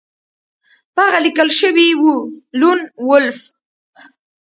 په 0.95 1.01
هغه 1.05 1.19
لیکل 1.25 1.49
شوي 1.59 1.89
وو 2.01 2.15
لون 2.59 2.79
وولف 3.07 3.39